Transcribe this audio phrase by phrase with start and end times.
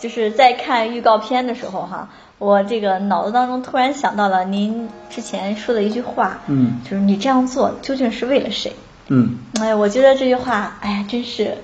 [0.00, 2.08] 就是在看预告片的时候哈，
[2.38, 6.80] 我这个脑子当中突然想到了您之前说的一句话，嗯。
[6.82, 8.72] 就是你这样做究竟是为了谁？
[9.08, 11.58] 嗯，哎，我觉得这句话，哎呀，真是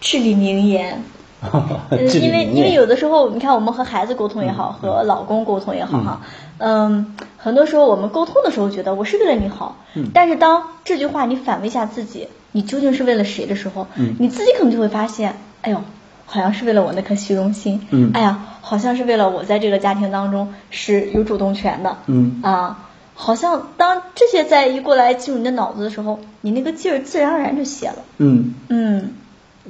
[0.00, 1.02] 至理名言。
[1.92, 6.20] 因为因为有的时候，你看我们和孩子沟通也好，嗯和老公沟通也好哈，
[6.58, 10.10] 嗯，很多时候我们沟通的时候觉得我是为了你好，嗯。
[10.12, 14.16] 但是当这句话你反问一下自己，你究竟是为了谁的时候，嗯。
[14.18, 15.80] 你自己可能就会发现，哎呦，
[16.26, 22.82] 好像是为了我那颗虚荣心，嗯哎呀，好像是为了我在这个家庭当中是有主动权的，嗯啊。
[23.18, 27.96] 好像当这些再一过来进入你的脑子的时候，你那个劲儿自然而然就泄了。
[28.18, 29.14] 嗯，嗯，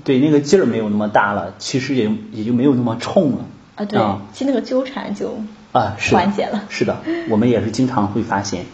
[0.03, 3.45] 对，那个劲儿没有那么大了，其实也也就没有那么冲了。
[3.77, 5.39] 啊对，啊其实那个纠缠就
[5.71, 6.65] 啊，是的缓解了。
[6.69, 6.97] 是的，
[7.29, 8.65] 我们也是经常会发现，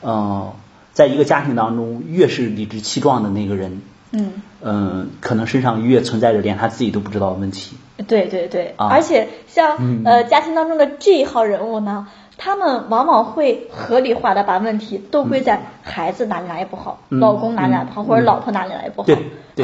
[0.00, 0.52] 呃，
[0.92, 7.76] 在一个家庭当中，越是理直气壮的那个人，嗯，嗯、可能身上越存在着连他自己都不知道的问题。
[8.06, 8.88] 对对对，啊。
[8.90, 10.02] 而且像、嗯。
[10.04, 19.08] 呃家庭当中的这一号人物呢，他们往往会合理化的把问题都归在孩子哪里哪里不好，嗯老公哪里哪里不好，嗯或者老婆哪里哪里不好，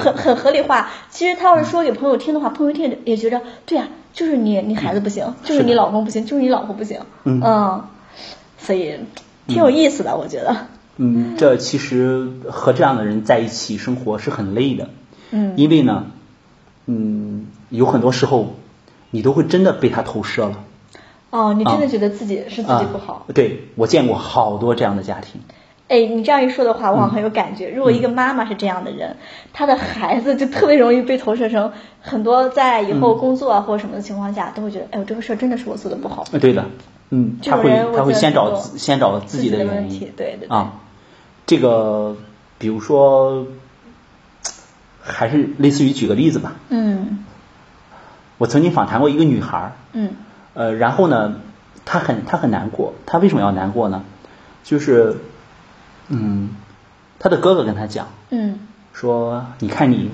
[0.00, 0.91] 很很合理化。
[1.10, 7.84] 其实他要是说给朋友听的话，朋友一听也觉着，对呀、就是你你孩子不行，就是你老公不行，就是你老婆不行，嗯。
[8.58, 8.98] 所以
[9.47, 10.56] 挺有意思的，我觉得，
[10.97, 14.91] 嗯，这其实和这样的人在一起生活是很累的，
[15.31, 16.06] 嗯，因为呢，
[16.87, 18.55] 嗯，有很多时候
[19.11, 20.65] 你都会真的被他投射了。
[21.31, 23.33] 哦，你真的啊觉得自己是自己不好啊。
[23.34, 25.41] 对，我见过好多这样的家庭。
[25.89, 27.70] 哎，你这样一说的话，我好像很有感嗯觉。
[27.70, 29.17] 如果一个妈妈是这样的人，
[29.53, 36.25] 她的孩子就特别容易被投射成很多在以后工作啊或者什么的情况下，都会觉得，哎呦，这个事儿真的是我做的不好。
[36.33, 36.65] 呃，对的，
[37.11, 40.81] 嗯，他会他会先找自先找自己的原因对对啊，
[41.47, 42.17] 这个
[42.59, 43.47] 比如说，
[45.03, 47.25] 还是类似于举个例子吧，嗯。
[48.39, 50.15] 我曾经访谈过一个女孩儿，嗯。
[50.55, 51.41] 呃，然后呢，
[51.84, 54.03] 她很她很难过，她为什么要难过呢？
[54.65, 55.17] 就是，
[56.09, 56.50] 嗯，
[57.19, 58.60] 她的哥哥跟她讲嗯。
[58.93, 60.10] 说，你看你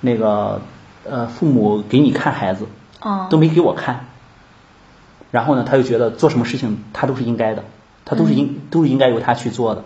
[0.00, 0.62] 那个
[1.04, 2.66] 呃父母给你看孩子，
[3.00, 4.06] 啊都没给我看。
[5.30, 7.64] 然后呢，他就觉得做什么事情他都是应该的，
[8.04, 9.84] 他都是应、都是应该由他去做的。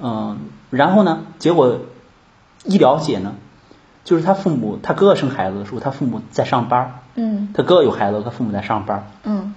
[0.00, 0.38] 嗯，
[0.70, 1.80] 然后呢，结果
[2.64, 3.34] 一了解呢，
[4.04, 9.06] 就是他父母，他哥哥生孩子的时候，他父母在上班，嗯他哥哥有孩子，他父母在上班。
[9.24, 9.54] 嗯，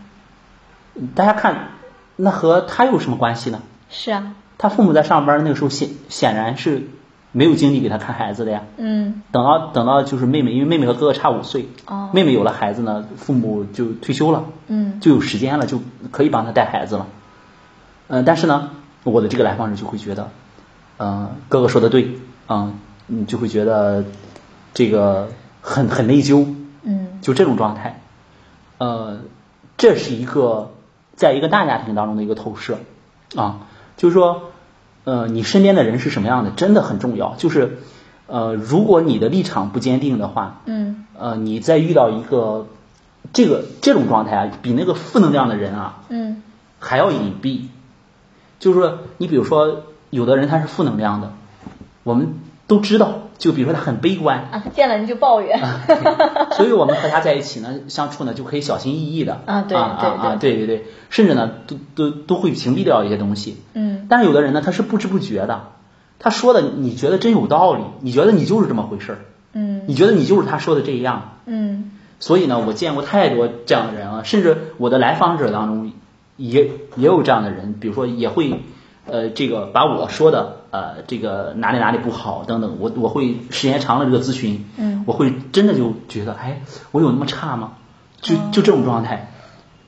[1.16, 1.70] 大家看，
[2.16, 3.62] 那和他有什么关系呢？
[3.90, 6.88] 是啊，他父母在上班，那个时候显显然是
[7.32, 8.64] 没有精力给他看孩子的呀。
[8.78, 15.82] 嗯等到等到就是妹妹，因为妹妹和哥哥差五岁，哦妹妹有了孩子呢，父母就退休了，嗯就有时间了，就
[16.12, 17.08] 可以帮他带孩子了。
[18.08, 18.72] 嗯、但是呢，
[19.04, 20.30] 我的这个来访者就会觉得，
[20.98, 24.06] 嗯、哥哥说的对，嗯、你就会觉得
[24.74, 25.30] 这个
[25.62, 26.46] 很很内疚，
[26.84, 28.02] 嗯就这种状态。
[28.78, 29.20] 呃，
[29.78, 30.72] 这是一个
[31.16, 32.78] 在一个大家庭当中的一个投射
[33.36, 33.68] 啊，
[33.98, 34.52] 就是说，
[35.04, 37.36] 呃，你身边的人是什么样的，真的很重要。
[37.36, 37.80] 就是，
[38.28, 42.68] 呃，如果你的立场不坚定的话，嗯呃，你再遇到一个
[43.34, 46.44] 这个这种状态啊，比那个负能量的人啊嗯
[46.80, 47.62] 还要隐蔽。
[48.62, 51.34] 就是说，你比如说，有的人他是负能量的，
[52.04, 52.36] 我们
[52.68, 55.60] 都知道，就比如说他很悲观，啊，见了人就抱怨。
[56.52, 59.42] 所以我们和他在一起呢，相处呢就可以小心翼翼的。
[59.48, 60.54] 啊对啊啊啊对。
[60.54, 63.58] 对对对，甚至呢都都都会屏蔽掉一些东西。
[63.74, 64.06] 嗯。
[64.08, 65.70] 但是有的人呢，他是不知不觉的，
[66.20, 69.18] 他说的你觉得真有道理，你觉得你就是这么回事儿，
[69.54, 69.82] 嗯。
[69.88, 71.32] 你觉得你就是他说的这样。
[71.48, 71.92] 嗯。
[72.20, 75.92] 所以呢，我见过太多这样的人了，甚至我的来访者当中
[76.42, 78.62] 也也有这样的人，比如说也会
[79.06, 85.04] 呃这个把我说的呃这个哪里哪里不好等等，我我会时间长了这个咨询，嗯。
[85.06, 87.74] 我会真的就觉得哎我有那么差吗？
[88.22, 89.32] 就就这种状态。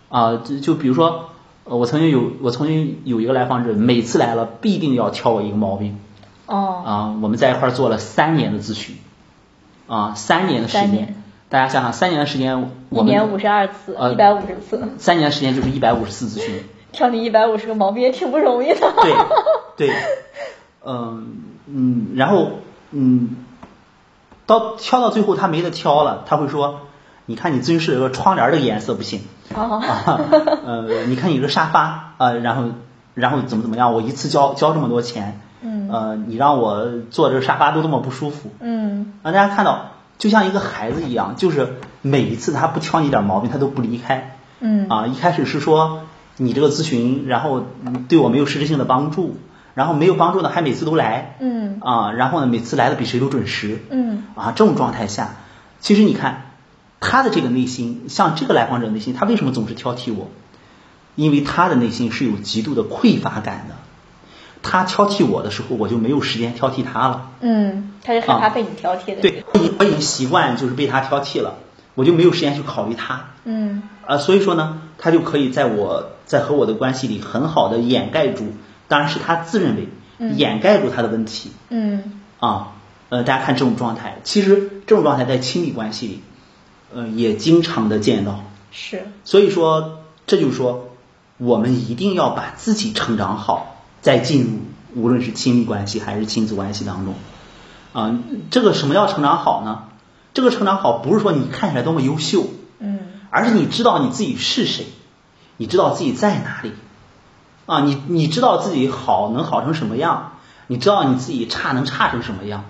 [0.09, 1.29] 啊，就就比如说
[1.63, 5.97] 呃我曾经有我曾经有一个来访者，每次来了必定要挑我一个毛病。
[6.45, 6.83] 哦。
[6.85, 8.95] 啊，我们在一块儿做了三年的咨询。
[9.87, 11.22] 啊，三年的时间。
[11.53, 18.91] 大家想想，三年的时间，一年五十二次，呃一百五十次，三年的时间就是一百五十次咨询，挑你一百五十个毛病也挺不容易的。
[19.03, 19.13] 对
[19.77, 19.95] 对，
[20.83, 21.27] 嗯
[21.67, 22.53] 嗯，然后
[22.89, 23.35] 嗯，
[24.47, 26.79] 到挑到最后他没得挑了，他会说，
[27.27, 29.21] 你看你咨询室这个窗帘儿这个颜色不行
[29.53, 30.19] 哦啊，
[30.65, 32.71] 呃，你看你这沙发啊，然后
[33.13, 39.91] 然后怎么怎么样，我一次交交这么多钱，嗯呃，你让我坐这个沙发都这么不舒服，嗯让大家看到，
[40.23, 44.37] 就像一个孩子一样，就是每一次他不挑你点毛病，他都不离开。
[44.61, 46.03] 嗯啊，一开始是说
[46.37, 49.35] 你这个咨询，然后嗯对我没有实质性的帮助，
[49.73, 55.31] 然后没有帮助呢，还每次都来，嗯啊，然后呢，每次来的比谁都准时，嗯啊，这种状态下，
[55.81, 56.53] 其实你看，
[57.01, 60.29] 他的这个内心，像这个来访者内心，他为什么总是挑剔我？
[61.15, 63.75] 因为他的内心是有极度的匮乏感的。
[64.63, 67.29] 他挑剔我的时候，我就没有时间挑剔他了。
[67.41, 69.21] 嗯，他是害怕被你挑剔的。
[69.21, 71.57] 对，我已经习惯就是被他挑剔了，
[71.93, 73.25] 我就没有时间去考虑他。
[73.43, 73.83] 嗯。
[74.07, 78.53] 啊，所以说呢，他就可以在我在和我的关系里很好的掩盖住，
[78.87, 79.89] 当然是他自认为
[80.35, 81.51] 掩盖住他的问题。
[81.69, 82.21] 嗯。
[82.39, 82.73] 啊，
[83.09, 86.21] 呃，大家看这种状态，其实这种状态在亲密关系里，
[86.93, 88.43] 呃，也经常的见到。
[88.71, 89.07] 是。
[89.23, 90.89] 所以说，这就是说，
[91.37, 93.72] 我们一定要把自己成长好。
[94.03, 94.59] 再进入
[95.01, 97.15] 无论是亲密关系还是亲子关系当中，
[97.93, 98.19] 啊，
[98.51, 99.85] 这个什么叫成长好呢？
[100.35, 102.45] 这个成长好不是说你看起来多么优秀，
[102.79, 102.99] 嗯，
[103.31, 104.85] 而是你知道你自己是谁，
[105.57, 106.73] 你知道自己在哪里，
[107.65, 110.33] 啊，你你知道自己好能好成什么样，
[110.67, 112.65] 你知道你自己差能差成什么样，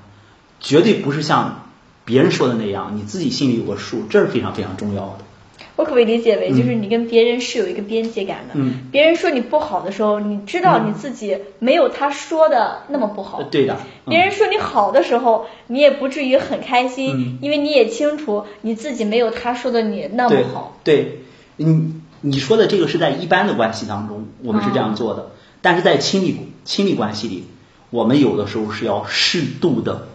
[0.60, 1.62] 绝对不是像
[2.06, 5.26] 别人说的那样，你自己心里有个数，这是非常非常重要的。
[5.76, 8.54] 我可不可以理解为，就是你跟别人是有一个边界感的。
[8.54, 8.90] 嗯。
[8.92, 13.42] 别人说你不好的时候，你知道你自己没有他说的那么不好。
[13.44, 13.78] 对的。
[14.06, 20.78] 别人说你好的时候，你也不至于很开心，因为你也清楚你自己没有他说的你那么好。
[20.84, 21.20] 对。
[21.58, 25.30] 你你说的这个是在一般的关系当中，我们是这样做的。
[25.62, 27.46] 但是在亲密亲密关系里，
[27.90, 30.08] 我们有的时候是要适度的，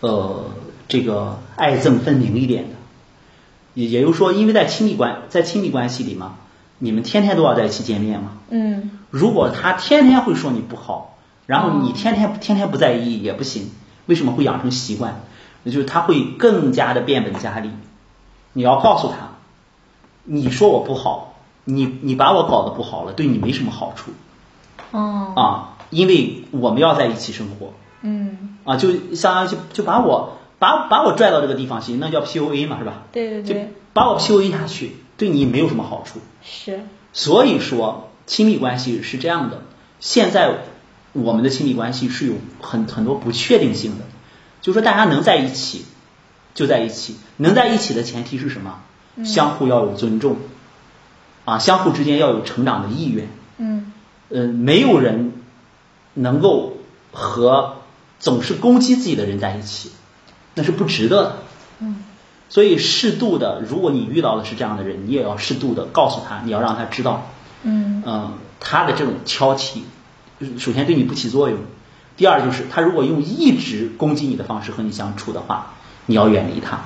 [0.00, 0.44] 呃，
[0.88, 2.70] 这个爱憎分明一点的。
[3.74, 6.34] 也也就是说，因为在亲密关在亲密关系里嘛，
[6.78, 8.32] 你们天天都要在一起见面嘛。
[8.50, 8.90] 嗯。
[9.10, 11.16] 如果他天天会说你不好，
[11.46, 13.70] 然后你天天天天不在意也不行。
[14.06, 15.22] 为什么会养成习惯？
[15.62, 17.70] 那就是他会更加的变本加厉。
[18.52, 19.36] 你要告诉他，
[20.24, 21.34] 你说我不好，
[21.64, 24.10] 你你把我搞得不好了，对你没什么好处。
[24.90, 25.32] 哦。
[25.36, 27.72] 啊，因为我们要在一起生活。
[28.02, 28.58] 嗯。
[28.64, 30.38] 啊，就相当于就就把我。
[30.62, 33.02] 把把我拽到这个地方去，那叫 PUA 嘛，是吧？
[33.10, 33.52] 对对对。
[33.52, 33.60] 就
[33.92, 36.20] 把我 PUA 下去，对你没有什么好处。
[36.40, 36.82] 是。
[37.12, 39.62] 所以说，亲密关系是这样的。
[39.98, 40.60] 现在
[41.12, 44.04] 我们的亲密关系是有很很多不确定性的，
[44.60, 45.84] 就说大家能在一起
[46.54, 48.78] 就在一起，能在一起的前提是什么？
[49.24, 50.36] 相互要有尊重，
[51.44, 53.28] 啊，相互之间要有成长的意愿。
[53.58, 53.92] 嗯。
[54.28, 55.32] 呃，没有人
[56.14, 56.76] 能够
[57.10, 57.78] 和
[58.20, 59.90] 总是攻击自己的人在一起。
[60.54, 61.36] 那是不值得的，
[61.80, 62.04] 嗯，
[62.50, 67.30] 所以适度的，如果你遇到的是这样的人，你也要适度的告诉他，你要让他知道，
[67.62, 69.80] 嗯，嗯，他的这种挑剔，
[70.58, 71.58] 首先对你不起作用，
[72.18, 75.72] 第二就是他如果用一直攻击你的方式和你相处的话，
[76.04, 76.80] 你要远离他，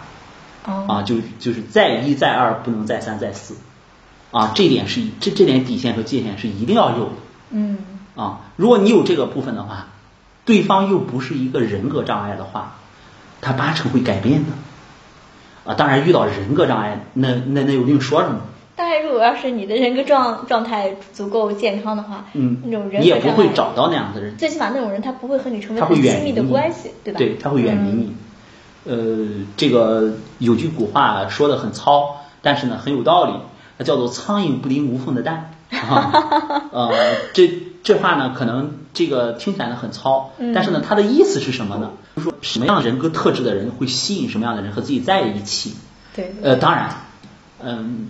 [0.64, 3.56] 哦，啊，就就是再一再二不能再三再四，
[4.30, 7.12] 啊，这点是这这点底线和界限是一定要有的，
[7.50, 7.78] 嗯，
[8.14, 9.88] 啊，如果你有这个部分的话，
[10.44, 12.76] 对方又不是一个人格障碍的话。
[13.40, 18.40] 他八成会改变的，啊，当然遇到人格障碍，那那那又另说了嘛。
[18.74, 24.36] 当然，如果要是你的人格状状态足够健康的话，嗯，那种人你也不会找到那样的人。
[24.36, 27.18] 最起码那种人他不会和你成为很亲密的关系，对吧？
[27.18, 28.14] 对，他会远离你。
[28.84, 33.32] 呃，这个有句古话说的很糙，但是呢很有道理，
[33.78, 36.90] 它叫做“苍蝇不叮无缝的蛋 ”。呃，
[37.34, 37.50] 这
[37.82, 41.92] 这话呢，可能这个听起来呢很糙，但是呢，它的意思是什么呢？
[42.16, 45.74] 就是说什么样人格特质的人会吸引什么样的人和自己在一起。
[46.14, 46.34] 对。
[46.42, 46.90] 呃，当然，
[47.62, 48.08] 嗯，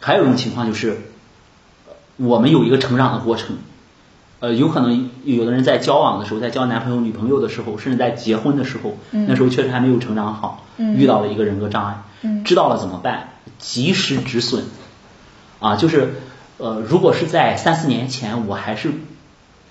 [0.00, 0.98] 还有一种情况就是，
[2.16, 3.58] 我们有一个成长的过程。
[4.38, 12.02] 呃，有可能有的人在交往的时候，在交男朋友、女朋友的时候，甚至在结婚的时候，那时候确实还没有成长好，遇到了一个人格障碍，
[12.42, 13.34] 知道了怎么办？
[13.58, 14.64] 及时止损。
[15.60, 16.14] 啊，就是。
[16.62, 18.90] 呃，如果是在三四年前，我还是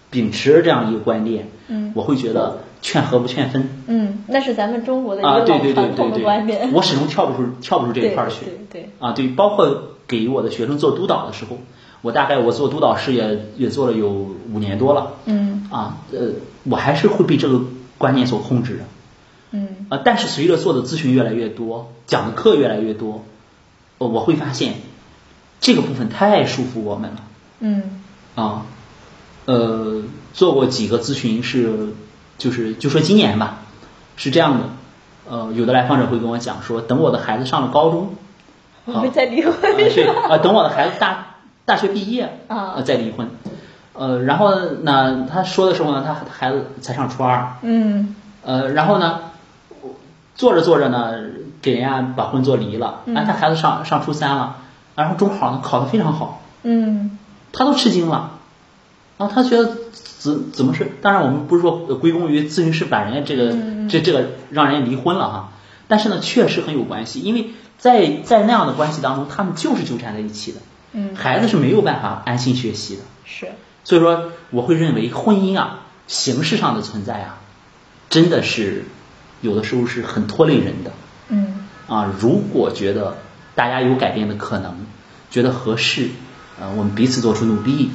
[0.09, 6.73] 秉持这样一个观念，嗯，我会觉得劝和不劝分，嗯，那是咱们中国的一个老传统的观念。
[6.73, 8.89] 我始终跳不出跳不出这一块去，对对。
[8.97, 11.59] 啊，对，包括给我的学生做督导的时候，
[12.01, 16.29] 我大概我做督导师也也做了有五年多了，嗯，啊，呃，
[16.63, 17.61] 我还是会被这个
[17.99, 18.83] 观念所控制的，
[19.51, 23.23] 嗯，啊，但是随着做的咨询越来越多，讲的课越来越多，
[23.99, 24.73] 我会发现。
[25.59, 27.17] 这个部分太束缚我们了。
[27.59, 28.01] 嗯。
[28.35, 28.65] 啊，
[29.45, 31.89] 呃，做过几个咨询是，
[32.37, 33.57] 就是就说今年吧，
[34.15, 34.65] 是这样的，
[35.29, 38.15] 呃，有的来访者会跟我讲说，等我的孩子上了高中，
[38.85, 39.53] 我会再离婚。
[39.89, 41.35] 是啊，等我的孩子大
[41.65, 43.29] 大学毕业啊，再离婚。
[43.93, 47.55] 呃，然后呢，他说的时候呢，他孩子才上初二。
[47.63, 48.15] 嗯。
[48.45, 49.19] 呃，然后呢，
[50.35, 51.11] 做着做着呢，
[51.61, 54.55] 给人家把婚做离了，哎，他孩子上上初三了。
[54.95, 57.17] 然后中考呢考得非常好，嗯，
[57.51, 58.31] 他都吃惊了，
[59.17, 59.77] 然后，他觉得
[60.19, 60.91] 怎怎么是？
[61.01, 63.55] 当然我们不是说归功于咨询师把人家这个
[63.89, 65.51] 这这个让人家离婚了哈，
[65.87, 70.59] 但是呢确实很有关系，因为在在那样的关系当中，他们就是纠缠在一起的。
[70.91, 73.03] 嗯孩子是没有办法安心学习的。
[73.23, 73.49] 是，
[73.83, 77.37] 所以说，我会认为婚姻啊，形式上的存在啊，
[78.09, 78.85] 真的是
[79.41, 80.91] 有的时候是很拖累人的。
[81.29, 83.17] 嗯啊，如果觉得
[83.59, 84.73] 大家有改变的可能，
[85.29, 86.11] 觉得合适，
[86.61, 87.91] 呃，我们彼此做出努力，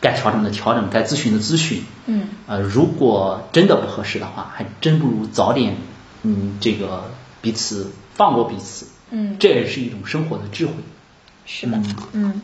[0.00, 1.82] 该调整的调整，该咨询的咨询。
[2.06, 5.76] 嗯呃，如果真的不合适的话，还真不如早点，
[6.22, 7.10] 嗯，这个
[7.42, 8.86] 彼此放过彼此。
[9.10, 10.72] 嗯，这也是一种生活的智慧。
[11.44, 12.42] 是的，嗯嗯